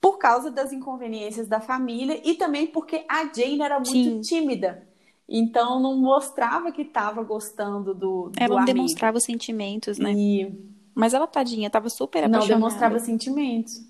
[0.00, 4.20] por causa das inconveniências da família e também porque a Jane era muito Sim.
[4.20, 4.86] tímida.
[5.28, 8.66] Então não mostrava que estava gostando do, do Ela não amigo.
[8.76, 10.12] demonstrava sentimentos, né?
[10.12, 12.54] E Mas ela, tadinha, tava super não apaixonada.
[12.54, 13.82] demonstrava sentimentos.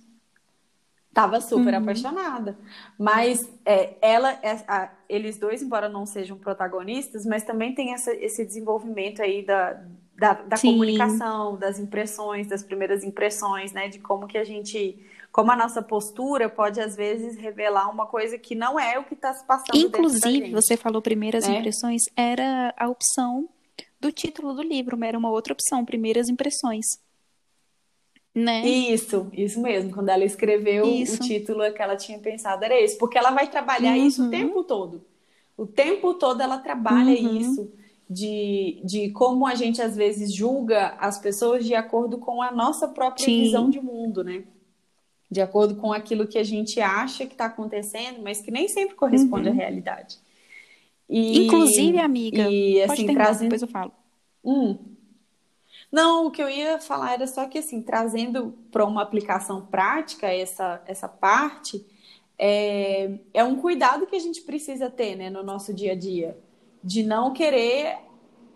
[1.12, 1.80] Tava super Uhum.
[1.80, 2.58] apaixonada.
[2.98, 8.12] Mas é, ela, é- a- eles dois, embora não sejam protagonistas, mas também tem essa-
[8.14, 9.80] esse desenvolvimento aí da,
[10.16, 13.88] da, da comunicação, das impressões, das primeiras impressões, né?
[13.88, 14.98] De como que a gente.
[15.30, 19.14] Como a nossa postura pode, às vezes, revelar uma coisa que não é o que
[19.14, 21.58] está se passando Inclusive, você falou primeiras né?
[21.58, 23.48] impressões, era a opção
[24.04, 26.84] do título do livro, era uma outra opção, primeiras impressões.
[28.34, 28.66] Né?
[28.66, 29.92] Isso, isso mesmo.
[29.92, 31.14] Quando ela escreveu Isso.
[31.14, 34.30] o título que ela tinha pensado era esse, porque ela vai trabalhar isso o Uhum.
[34.30, 35.04] tempo todo.
[35.56, 37.38] O tempo todo ela trabalha Uhum.
[37.38, 37.72] isso
[38.10, 42.88] de, de como a gente às vezes julga as pessoas de acordo com a nossa
[42.88, 43.44] própria Sim.
[43.44, 44.42] visão de mundo, né?
[45.30, 48.96] De acordo com aquilo que a gente acha que está acontecendo, mas que nem sempre
[48.96, 49.54] corresponde Uhum.
[49.54, 50.18] à realidade.
[51.08, 53.92] E- Inclusive, amiga, e pode assim, terminar, trazendo depois eu falo.
[54.44, 54.78] Hum.
[55.90, 60.26] Não, o que eu ia falar era só que, assim, trazendo para uma aplicação prática
[60.28, 61.84] essa, essa parte,
[62.38, 66.36] é, é um cuidado que a gente precisa ter, né, no nosso dia a dia,
[66.82, 67.98] de não querer,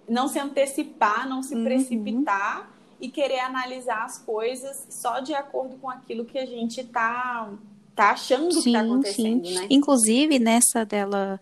[0.08, 1.64] não se antecipar, não se Uhum.
[1.64, 7.52] precipitar e querer analisar as coisas só de acordo com aquilo que a gente tá,
[7.94, 9.54] tá achando que tá Sim, acontecendo, sim.
[9.54, 9.66] né?
[9.70, 11.38] Inclusive, nessa dela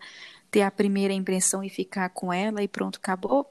[0.51, 3.45] ter a primeira impressão e ficar com ela e pronto, acabou,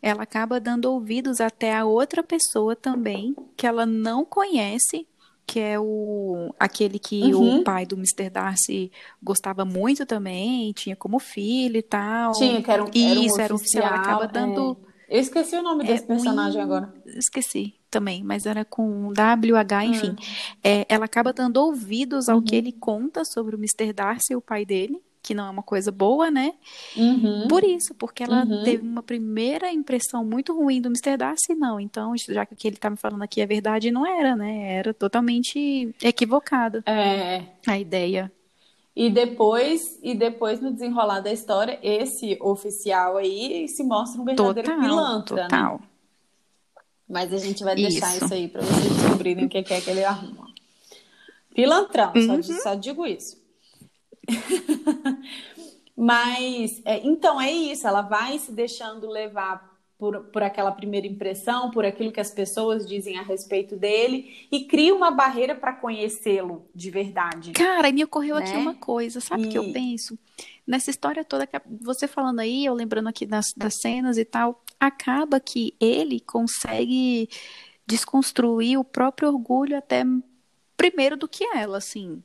[0.00, 5.06] ela acaba dando ouvidos até a outra pessoa também, que ela não conhece,
[5.46, 7.60] que é o aquele que Uhum.
[7.60, 8.30] o pai do Mr.
[8.30, 12.32] Darcy gostava muito também, tinha como filho e tal.
[12.32, 14.28] Tinha, que era um, Isso, era um um oficial, ela acaba é.
[14.28, 14.78] dando.
[15.08, 16.94] Eu esqueci o nome É, desse personagem Win- agora.
[17.06, 20.10] Esqueci também, mas era com WH, enfim.
[20.10, 20.16] Hum.
[20.64, 22.42] É, ela acaba dando ouvidos ao Uhum.
[22.44, 23.92] que ele conta sobre o Mr.
[23.92, 26.52] Darcy, o pai dele, que não é uma coisa boa, né?
[26.96, 27.46] Uhum.
[27.48, 28.64] Por isso, porque ela Uhum.
[28.64, 31.16] teve uma primeira impressão muito ruim do Mr.
[31.16, 31.78] Darcy, não.
[31.78, 34.74] Então, já que o que ele tá me falando aqui é verdade, não era, né?
[34.74, 38.32] Era totalmente equivocada É, a ideia.
[38.94, 44.68] E depois, e depois no desenrolar da história, esse oficial aí se mostra um verdadeiro
[44.68, 45.42] Total, pilantra, né?
[45.44, 45.80] total.
[47.08, 48.24] Mas a gente vai deixar Isso.
[48.24, 50.50] isso, aí para vocês descobrirem o que é que ele arruma.
[51.54, 52.40] Pilantrão, só, Uhum.
[52.40, 53.41] di- só digo isso.
[55.96, 61.70] Mas, é, então é isso, ela vai se deixando levar por, por aquela primeira impressão,
[61.70, 66.66] por aquilo que as pessoas dizem a respeito dele, e cria uma barreira para conhecê-lo
[66.74, 67.52] de verdade.
[67.52, 68.58] Cara, e me ocorreu aqui Né?
[68.58, 70.18] uma coisa, sabe o que eu E- penso?
[70.66, 74.62] Nessa história toda, que você falando aí, eu lembrando aqui das, das cenas e tal,
[74.80, 77.28] acaba que ele consegue
[77.86, 80.04] desconstruir o próprio orgulho até
[80.76, 82.22] primeiro do que ela, assim.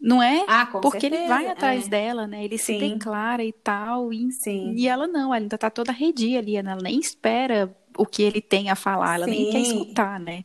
[0.00, 0.44] Não é?
[0.48, 1.90] Ah, com Porque ele certeza, vai atrás é.
[1.90, 2.42] dela, né?
[2.44, 2.78] Ele se Sim.
[2.78, 4.72] declara e tal, e, Sim.
[4.74, 8.40] e ela não, ela ainda tá toda arredia ali, ela nem espera o que ele
[8.40, 9.82] tem a falar, ela nem quer Sim.
[9.82, 10.44] escutar, né?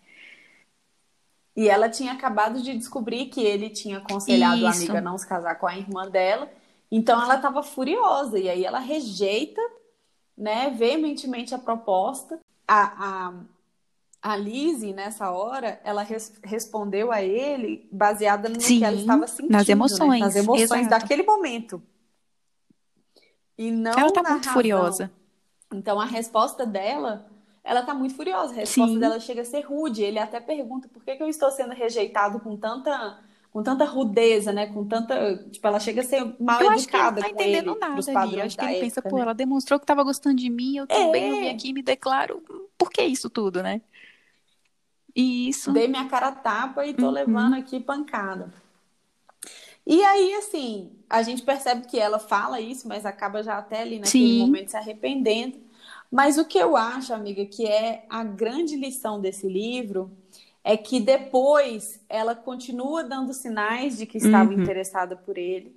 [1.56, 4.66] E ela tinha acabado de descobrir que ele tinha aconselhado Isso.
[4.66, 6.52] a amiga a não se casar com a irmã dela.
[6.92, 8.38] Então ela estava furiosa.
[8.38, 9.62] E aí ela rejeita,
[10.38, 12.40] né, veementemente a proposta.
[12.68, 13.34] A, a,
[14.28, 19.28] a Lizzie, nessa hora, ela res- respondeu a ele baseada no Sim, que ela estava
[19.28, 19.72] sentindo, nas né?
[19.72, 20.90] emoções, nas emoções exato.
[20.90, 21.80] daquele momento.
[23.56, 24.54] E não Ela tá na muito razão.
[24.54, 25.12] furiosa.
[25.74, 27.30] Então a resposta dela,
[27.64, 28.52] ela tá muito furiosa.
[28.54, 29.00] A resposta Sim.
[29.00, 30.02] dela chega a ser rude.
[30.02, 33.20] Ele até pergunta por que, que eu estou sendo rejeitado com tanta,
[33.52, 34.68] com tanta rudeza, né?
[34.74, 37.30] Com tanta, tipo, ela chega a ser mal Eu acho que ele não educada tá
[37.30, 38.42] entendendo ele, nada ali.
[38.42, 39.22] Acho que ele pensa, época, pô, né?
[39.22, 41.52] ela demonstrou que tava gostando de mim, eu também, eu vim É.
[41.52, 42.44] aqui e me declaro.
[42.78, 43.82] Por que isso tudo, né?
[45.16, 45.72] E isso.
[45.74, 47.12] Dei minha cara tapa e tô Uhum.
[47.12, 48.52] levando aqui pancada.
[49.86, 54.00] E aí, assim, a gente percebe que ela fala isso, mas acaba já até ali
[54.00, 54.34] naquele Sim.
[54.34, 55.60] momento se arrependendo.
[56.12, 60.12] Mas o que eu acho, amiga, que é a grande lição desse livro
[60.64, 64.56] é que depois ela continua dando sinais de que estava Uhum.
[64.56, 65.76] interessada por ele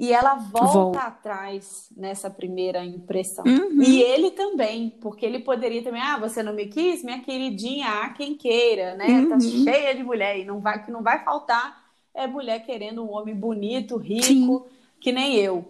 [0.00, 0.98] e ela volta Volta.
[1.00, 3.44] atrás nessa primeira impressão.
[3.46, 3.82] Uhum.
[3.82, 8.08] E ele também, porque ele poderia também, ah, você não me quis, minha queridinha, ah,
[8.08, 9.06] quem queira, né?
[9.28, 9.40] Tá Uhum.
[9.40, 11.78] cheia de mulher e não vai que não vai faltar
[12.14, 14.62] é mulher querendo um homem bonito, rico, Sim.
[15.00, 15.64] que nem eu.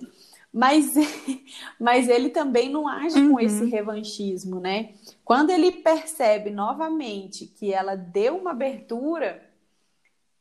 [0.52, 0.94] Mas,
[1.78, 3.40] mas ele também não age com Uhum.
[3.40, 4.90] esse revanchismo, né?
[5.24, 9.42] Quando ele percebe novamente que ela deu uma abertura,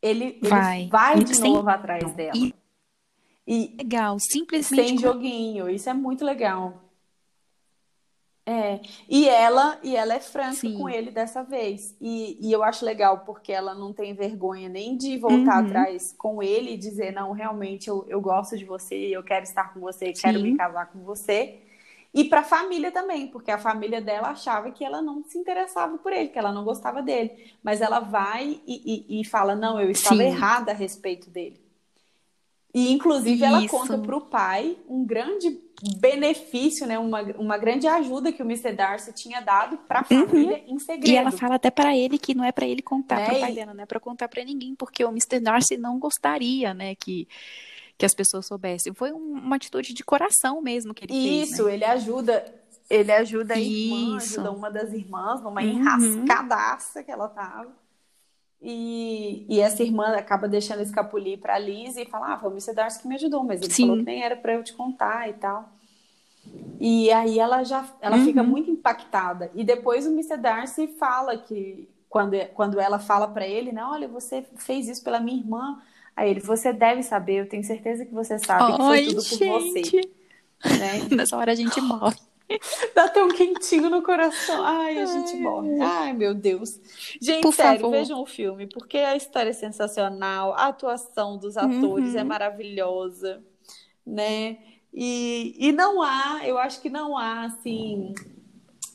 [0.01, 0.87] ele, ele Vai.
[0.87, 2.31] vai de Sem- novo atrás dela.
[2.35, 2.53] E-
[3.49, 4.93] E Legal, simplesmente.
[4.93, 6.81] sem joguinho, isso é muito legal.
[8.45, 10.71] É, e ela e ela é franca Sim.
[10.71, 11.95] com ele dessa vez.
[12.01, 15.59] E, e eu acho legal porque ela não tem vergonha nem de voltar Uhum.
[15.59, 19.71] atrás com ele e dizer, não, realmente eu, eu gosto de você, eu quero estar
[19.73, 20.43] com você, quero Sim.
[20.43, 21.59] me casar com você.
[22.11, 25.99] E para a família também, porque a família dela achava que ela não se interessava
[25.99, 27.53] por ele, que ela não gostava dele.
[27.61, 30.25] Mas ela vai e, e- e fala, não, eu estava Sim.
[30.25, 31.61] errada a respeito dele.
[32.73, 33.69] E, inclusive, ela Isso.
[33.75, 35.59] conta para o pai um grande
[35.97, 36.99] benefício, né?
[36.99, 38.73] Uma, uma grande ajuda que o Mr.
[38.73, 41.07] Darcy tinha dado para a família em segredo.
[41.07, 41.13] Uhum.
[41.13, 43.25] E ela fala até pra ele que não é pra ele contar Né?
[43.25, 45.39] pro pai E- dela, não é pra contar pra ninguém, porque o Mr.
[45.39, 47.27] Darcy não gostaria, né, que,
[47.97, 48.93] que as pessoas soubessem.
[48.93, 51.73] Foi um- uma atitude de coração mesmo que ele fez, Isso, né?
[51.73, 52.53] ele ajuda,
[52.87, 54.39] ele ajuda a irmã, Isso.
[54.41, 55.67] ajuda uma das irmãs numa Uhum.
[55.69, 57.71] enrascadaça que ela tava.
[58.61, 62.75] E, e essa irmã acaba deixando escapulir pra Liz e fala: Ah, foi o Mr.
[62.75, 63.83] Darcy que me ajudou, mas ele Sim.
[63.83, 65.69] falou que nem era pra eu te contar e tal.
[66.79, 68.25] E aí ela já ela Uhum.
[68.25, 69.51] fica muito impactada.
[69.53, 70.37] E depois o Mr.
[70.37, 75.19] Darcy fala que quando, quando ela fala pra ele, né, olha, você fez isso pela
[75.19, 75.81] minha irmã.
[76.15, 79.37] Aí ele, você deve saber, eu tenho certeza que você sabe que foi tudo por
[79.37, 80.09] você, gente,
[80.65, 80.99] né?
[81.15, 82.17] nessa hora a gente morre.
[82.95, 84.63] Dá até um quentinho no coração.
[84.65, 85.79] Ai, a gente morre.
[85.81, 86.79] Ai, meu Deus.
[87.21, 87.91] Gente, Por sério, favor.
[87.91, 92.19] vejam o filme, porque a história é sensacional, a atuação dos atores Uhum.
[92.19, 93.43] é maravilhosa,
[94.05, 94.57] né?
[94.93, 98.13] E, e não há, eu acho que não há, assim,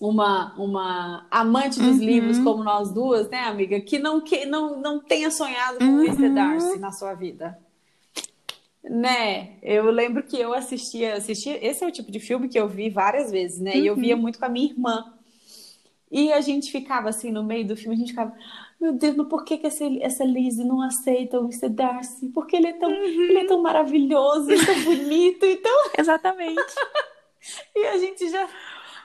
[0.00, 2.04] uma, uma amante dos Uhum.
[2.04, 3.80] livros como nós duas, né, amiga?
[3.80, 6.24] Que não, que não, não tenha sonhado com o Mr.
[6.26, 6.34] Uhum.
[6.34, 7.56] Darcy na sua vida.
[8.84, 9.54] Né?
[9.62, 11.58] Eu lembro que eu assistia, assistia.
[11.66, 13.76] Esse é o tipo de filme que eu vi várias vezes, né?
[13.76, 14.00] E eu Uhum.
[14.00, 15.14] via muito com a minha irmã.
[16.12, 18.32] E a gente ficava assim no meio do filme, a gente ficava,
[18.80, 21.70] meu Deus, mas por que, que essa, essa Lizzie não aceita o Mr.
[21.70, 22.28] Darcy?
[22.28, 25.90] Porque ele é tão, ele é tão maravilhoso, e tão bonito, então.
[25.98, 26.60] Exatamente.
[27.76, 28.48] E a gente já.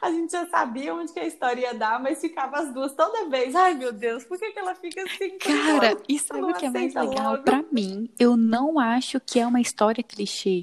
[0.01, 3.27] A gente já sabia onde que a história ia dar, mas ficava as duas toda
[3.29, 3.53] vez.
[3.55, 5.37] Ai, meu Deus, por que, que ela fica assim?
[5.37, 7.31] Cara, ela- e sabe o que é mais legal?
[7.31, 7.43] logo?
[7.43, 10.61] Pra mim, eu não acho que é uma história clichê.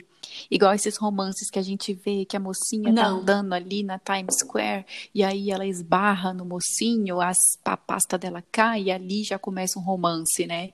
[0.50, 3.18] Igual esses romances que a gente vê que a mocinha tá Não.
[3.20, 8.42] andando ali na Times Square e aí ela esbarra no mocinho, as, a pasta dela
[8.50, 10.72] cai e ali já começa um romance, né?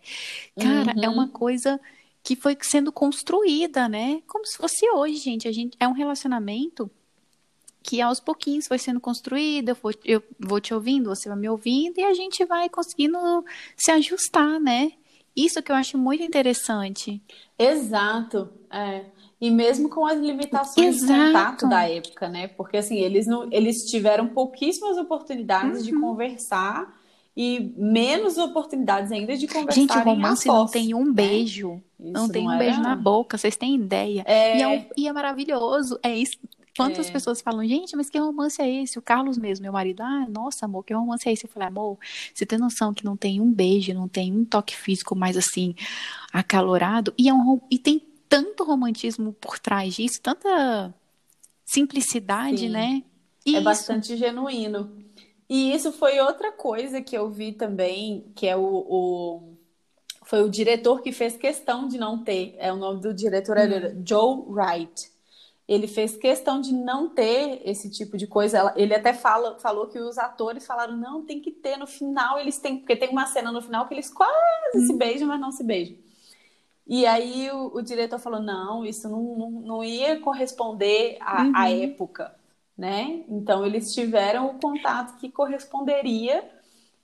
[0.58, 1.14] Cara, é Uhum.
[1.14, 1.78] uma coisa
[2.22, 4.22] que foi sendo construída, né?
[4.26, 5.46] Como se fosse hoje, gente.
[5.48, 6.90] A gente é um relacionamento
[7.82, 11.48] que aos pouquinhos foi sendo construído, eu vou, eu vou te ouvindo, você vai me
[11.48, 13.18] ouvindo, e a gente vai conseguindo
[13.76, 14.92] se ajustar, né?
[15.34, 17.20] Isso que eu acho muito interessante.
[17.58, 19.04] Exato, é.
[19.40, 21.26] E mesmo com as limitações de Exato.
[21.26, 22.46] contato da época, né?
[22.48, 26.00] Porque assim, eles não, eles tiveram pouquíssimas oportunidades de Uhum.
[26.00, 27.00] conversar
[27.36, 31.12] e menos oportunidades ainda de conversar Gente, romance não tem um né?
[31.12, 31.82] beijo.
[31.98, 34.22] Isso não tem um era- beijo na boca, vocês têm ideia.
[34.26, 35.98] É, E, é e é maravilhoso.
[36.02, 36.36] É isso.
[36.76, 37.12] Quantas É.
[37.12, 38.98] pessoas falam, gente, mas que romance é esse?
[38.98, 41.44] O Carlos mesmo, meu marido, ah, nossa, amor, que romance é esse?
[41.44, 41.98] Eu falei, amor,
[42.34, 45.74] você tem noção que não tem um beijo, não tem um toque físico mais assim,
[46.32, 47.14] acalorado?
[47.18, 50.94] E, é um, e tem tanto romantismo por trás disso, tanta
[51.64, 52.68] simplicidade, Sim.
[52.68, 53.02] né?
[53.52, 53.62] é Isso.
[53.62, 54.92] bastante genuíno.
[55.48, 59.58] E isso foi outra coisa que eu vi também, que é o, o,
[60.24, 62.56] foi o diretor que fez questão de não ter.
[62.58, 64.04] É o nome do diretor era Hum.
[64.06, 65.11] Joe Wright.
[65.72, 68.72] Ele fez questão de não ter esse tipo de coisa.
[68.76, 72.38] Ele até fala, falou que os atores falaram não, tem que ter no final.
[72.38, 74.32] Eles têm porque tem uma cena no final que eles quase
[74.74, 74.80] Hum.
[74.86, 75.96] se beijam, mas não se beijam.
[76.86, 81.70] E aí o, o diretor falou não, isso não, não, não ia corresponder à, à
[81.70, 81.70] Uhum.
[81.70, 82.34] época,
[82.76, 83.24] né?
[83.28, 86.44] Então eles tiveram o contato que corresponderia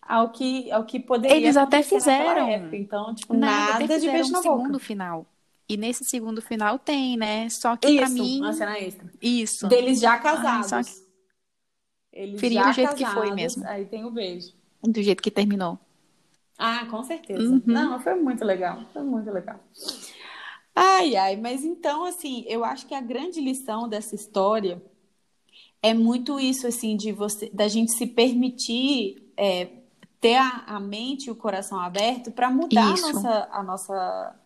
[0.03, 2.49] ao que ao que poderia Eles até fizeram.
[2.51, 2.77] época.
[2.77, 4.81] Então, tipo, Nada, nada de beijo um na segundo boca.
[4.81, 5.27] final.
[5.69, 7.49] E nesse segundo final tem, né?
[7.51, 9.13] Só que pra Isso, mim, uma cena extra.
[9.21, 9.69] isso.
[9.69, 10.69] Deles já Ai, casados.
[10.71, 11.09] só que-
[12.13, 13.67] Eles Feriu já do jeito que foi casados, mesmo.
[13.67, 14.53] Aí tem o beijo.
[14.83, 15.79] Do jeito que terminou.
[16.57, 17.43] Ah, com certeza.
[17.43, 17.63] Uhum.
[17.67, 18.83] Não, foi muito legal.
[18.93, 19.61] Foi muito legal.
[20.75, 24.83] Ai, ai, mas então, assim, eu acho que a grande lição dessa história
[25.83, 29.69] é muito isso, assim, de você, da gente se permitir é,
[30.21, 34.37] ter a, a mente e o coração aberto para mudar a nossa, a nossa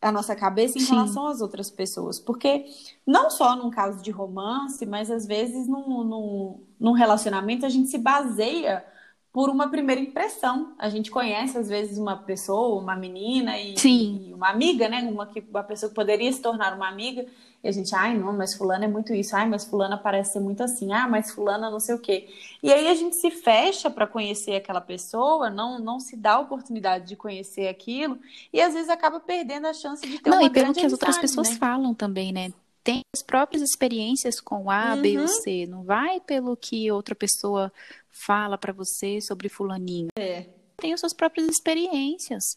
[0.00, 0.92] a nossa cabeça em Sim.
[0.92, 2.18] relação às outras pessoas.
[2.20, 2.64] Porque
[3.06, 7.88] não só num caso de romance, mas às vezes num, num, num relacionamento a gente
[7.88, 8.84] se baseia
[9.32, 10.72] por uma primeira impressão.
[10.78, 14.26] A gente conhece, às vezes, uma pessoa, uma menina e, Sim.
[14.28, 15.00] e uma amiga, né?
[15.02, 17.26] Uma, que, uma pessoa que poderia se tornar uma amiga,
[17.62, 20.40] e a gente, ai, não, mas fulana é muito isso, ai, mas fulana parece ser
[20.40, 22.28] muito assim, ah, mas fulana não sei o quê.
[22.62, 26.40] E aí a gente se fecha para conhecer aquela pessoa, não, não se dá a
[26.40, 28.18] oportunidade de conhecer aquilo,
[28.52, 30.92] e às vezes acaba perdendo a chance de ter Não, uma e pelo que as
[30.92, 31.56] outras pessoas né?
[31.56, 32.52] falam também, né?
[32.84, 35.28] Tem as próprias experiências com A, B ou Uhum.
[35.28, 35.66] C.
[35.66, 37.70] Não vai pelo que outra pessoa
[38.10, 40.08] fala pra você sobre fulaninho.
[40.18, 40.46] É.
[40.76, 42.56] Tem as suas próprias experiências.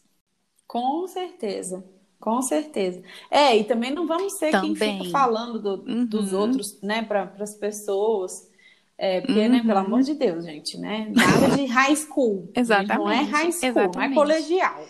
[0.68, 1.84] Com certeza,
[2.20, 3.02] com certeza.
[3.30, 5.00] É, e também não vamos ser quem Também.
[5.00, 6.06] fica falando do- Uhum.
[6.06, 8.50] dos outros, né, para as pessoas.
[8.98, 9.86] É, porque, né, pelo Uhum.
[9.88, 11.12] amor de Deus, gente, né?
[11.16, 12.44] Nada de high school.
[12.56, 14.14] gente, Não é Exatamente, high school, não é exatamente.
[14.16, 14.86] colegial.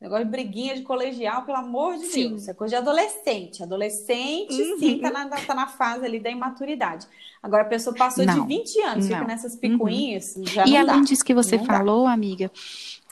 [0.00, 2.28] Negócio de briguinha de colegial, pelo amor de Sim.
[2.28, 2.42] Deus.
[2.42, 3.62] Isso é coisa de adolescente.
[3.62, 4.78] Adolescente, Uhum.
[4.78, 7.06] sim, tá na, tá na fase ali da imaturidade.
[7.42, 8.46] Agora, a pessoa passou de Não.
[8.46, 9.26] 20 anos, fica Não.
[9.26, 11.06] nessas picuinhas, já E não além dá.
[11.08, 11.76] disso que você Não dá.
[11.78, 12.50] falou, amiga,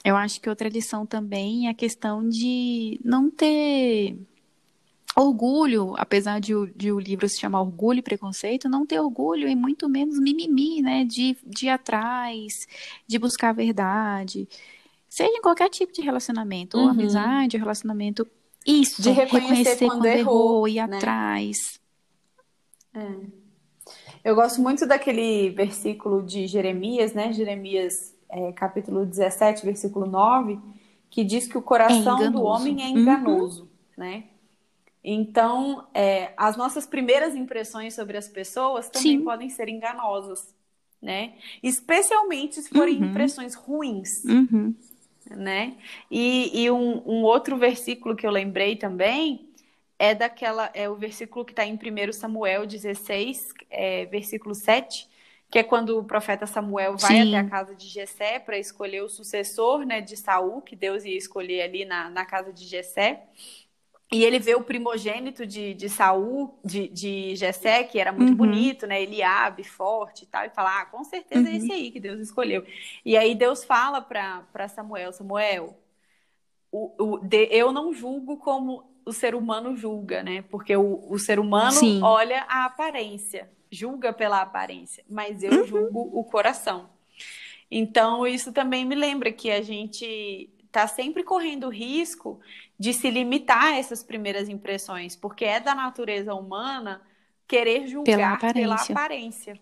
[0.02, 4.16] eu acho que outra lição também é a questão de não ter
[5.16, 9.48] orgulho, apesar de, o- de o livro se chamar Orgulho e Preconceito, não ter orgulho
[9.48, 11.04] e muito menos mimimi, né?
[11.04, 12.66] De, de ir atrás,
[13.06, 14.48] de buscar a verdade.
[15.08, 16.90] Seja em qualquer tipo de relacionamento, ou Uhum.
[16.90, 18.26] amizade, ou relacionamento.
[18.66, 20.96] Isso, De reconhecer quando errou, ir né?
[20.96, 21.80] atrás.
[24.24, 27.32] Eu gosto muito daquele versículo de Jeremias, né?
[27.32, 30.58] Jeremias, é, capítulo 17, versículo 9,
[31.10, 33.00] que diz que o coração É do homem é Uhum.
[33.00, 34.24] enganoso, né?
[35.02, 39.24] Então, é, as nossas primeiras impressões sobre as pessoas também Sim.
[39.24, 40.54] podem ser enganosas,
[41.00, 41.34] né?
[41.62, 43.06] Especialmente se forem Uhum.
[43.06, 44.74] impressões ruins, Uhum.
[45.30, 45.76] Né?
[46.10, 49.48] E, e um, um outro versículo que eu lembrei também
[49.98, 55.08] é daquela é o versículo que está em 1 Samuel 16, é, versículo 7,
[55.50, 57.34] que é quando o profeta Samuel vai Sim.
[57.34, 61.16] até a casa de Jessé para escolher o sucessor, né, de Saul, que Deus ia
[61.16, 63.22] escolher ali na, na casa de Jessé.
[64.10, 68.34] E ele vê o primogênito de, de Saul, de, de Jessé, que era muito Uhum.
[68.34, 69.02] bonito, né?
[69.02, 71.56] Eliabe, forte e tal, e fala: Ah, com certeza é Uhum.
[71.56, 72.64] esse aí que Deus escolheu.
[73.04, 75.76] E aí Deus fala para Samuel: Samuel,
[76.70, 80.42] o, o, de- eu não julgo como o ser humano julga, né?
[80.42, 81.98] Porque o, o ser humano Sim.
[82.00, 85.62] olha a aparência, julga pela aparência, mas eu Uhum.
[85.62, 86.90] julgo o coração.
[87.70, 92.38] Então, isso também me lembra que a gente está sempre correndo o risco
[92.78, 97.02] de se limitar a essas primeiras impressões, porque é da natureza humana
[97.48, 98.92] querer julgar Pela pela aparência.
[98.94, 99.60] aparência.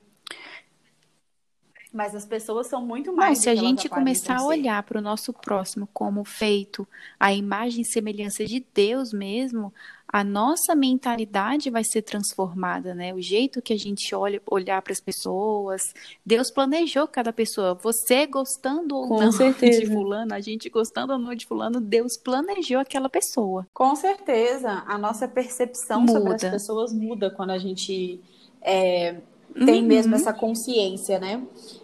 [1.91, 4.99] Mas as pessoas são muito Não, mais se do a gente começar a olhar para
[4.99, 6.87] o nosso próximo como feito
[7.19, 9.73] a imagem e semelhança de Deus mesmo,
[10.09, 13.13] a nossa mentalidade vai ser transformada, né?
[13.13, 15.83] O jeito que a gente olha olhar para as pessoas,
[16.25, 17.75] Deus planejou cada pessoa.
[17.83, 19.81] Você gostando ou Com não certeza.
[19.81, 23.67] de fulano, a gente gostando ou não de fulano, Deus planejou aquela pessoa.
[23.75, 26.51] Com certeza, a nossa percepção sobre as Muda.
[26.51, 28.21] pessoas muda quando a gente
[28.63, 29.17] é,
[29.65, 29.89] tem Uhum.
[29.89, 31.43] mesmo essa consciência, né?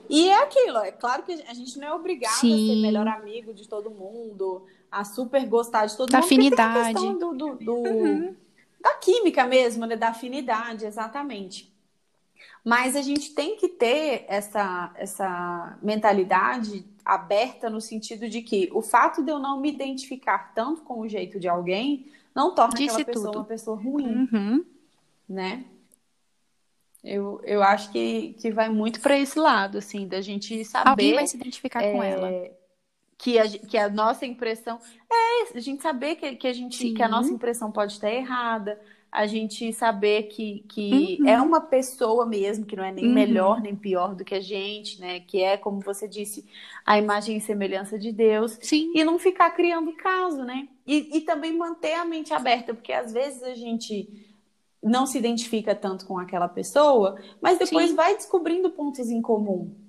[0.09, 2.83] E é aquilo, é claro que a gente não é obrigado a ser Sim.
[2.83, 4.63] melhor amigo de todo mundo,
[4.93, 6.93] a super gostar de todo Da mundo, porque tem a afinidade.
[6.95, 8.37] questão do, do- do- Uhum.
[8.81, 9.97] da química mesmo, né?
[9.97, 11.73] Da afinidade, exatamente.
[12.65, 18.81] Mas a gente tem que ter essa, essa mentalidade aberta no sentido de que o
[18.83, 22.91] fato de eu não me identificar tanto com o jeito de alguém não torna Disse
[23.01, 23.39] aquela pessoa tudo.
[23.41, 24.65] uma pessoa ruim, Uhum.
[25.29, 25.65] né?
[27.03, 31.15] Eu, eu acho que, que vai muito para esse lado, assim, da gente saber Alguém
[31.15, 32.31] vai se identificar com é, ela.
[33.23, 37.03] Que a, que a nossa impressão é a gente saber que, que a gente que
[37.03, 38.81] a nossa impressão pode estar errada,
[39.13, 41.29] a gente saber que, que uhum.
[41.29, 43.15] é uma pessoa mesmo, que não é nem uhum.
[43.15, 45.21] melhor nem pior do que a gente, né?
[45.21, 46.45] Que é, como você disse,
[46.85, 48.59] a imagem e semelhança de Deus.
[48.61, 48.91] Sim.
[48.93, 50.67] E não ficar criando caso, né?
[50.85, 54.09] E, e também manter a mente aberta, porque às vezes a gente
[54.83, 57.95] não se identifica tanto com aquela pessoa, mas depois Sim.
[57.95, 59.81] vai descobrindo pontos em comum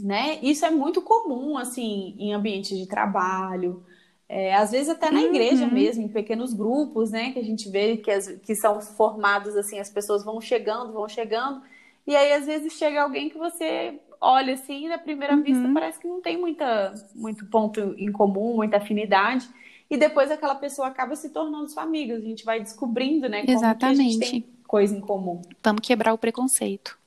[0.00, 0.38] né?
[0.42, 3.84] Isso é muito comum, assim, em ambientes de trabalho,
[4.32, 5.72] é, às vezes até na igreja uhum.
[5.72, 7.32] mesmo, em pequenos grupos, né?
[7.32, 11.08] Que a gente vê que, as, que são formados, assim, as pessoas vão chegando, vão
[11.08, 11.60] chegando,
[12.06, 15.42] e aí às vezes chega alguém que você olha assim, na primeira uhum.
[15.42, 19.48] vista parece que não tem muita, muito ponto em comum, muita afinidade,
[19.90, 23.40] e depois aquela pessoa acaba se tornando sua amiga, a gente vai descobrindo, né?
[23.40, 23.96] Como Exatamente.
[23.96, 25.42] que a gente tem coisa em comum.
[25.60, 26.99] Vamos quebrar o preconceito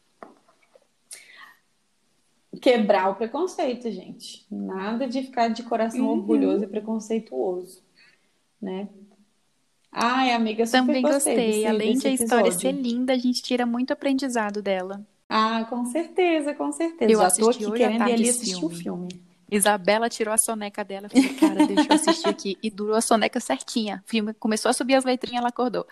[2.61, 4.45] quebrar o preconceito, gente.
[4.49, 6.19] Nada de ficar de coração uhum.
[6.19, 7.81] orgulhoso e preconceituoso,
[8.61, 8.87] né?
[9.91, 11.35] Ai, amiga, super Também gostei.
[11.35, 11.65] gostei.
[11.67, 15.05] Além de a história ser linda, a gente tira muito aprendizado dela.
[15.29, 17.11] Ah, com certeza, com certeza.
[17.11, 19.09] Eu Já tô aqui querendo ir ali assistir o filme.
[19.51, 22.57] Isabela tirou a soneca dela, falei, cara, deixa eu assistir aqui.
[22.61, 24.03] E durou a soneca certinha.
[24.05, 25.83] O filme começou a subir as letrinhas, ela acordou.
[25.83, 25.85] O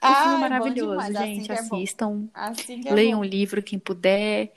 [0.00, 1.52] ah, filme é maravilhoso, assim gente.
[1.52, 2.28] Assim assistam.
[2.34, 4.52] É assim é leiam o um livro, quem puder.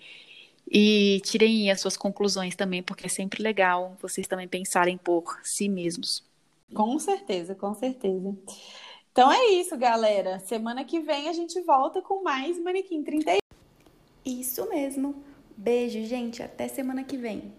[0.71, 5.67] E tirem as suas conclusões também, porque é sempre legal vocês também pensarem por si
[5.67, 6.23] mesmos.
[6.73, 8.37] Com certeza, com certeza.
[9.11, 10.39] Então é isso, galera.
[10.39, 13.39] Semana que vem a gente volta com mais Manequim 31.
[14.23, 15.23] Isso mesmo.
[15.57, 16.43] Beijo, gente.
[16.43, 17.51] Até semana que vem.